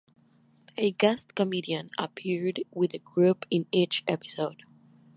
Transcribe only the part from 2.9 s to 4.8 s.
the group in each episode.